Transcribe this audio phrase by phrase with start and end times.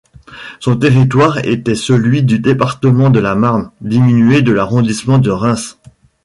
[0.59, 5.77] Son territoire était celui du département de la Marne, diminué de l'arrondissement de Reims.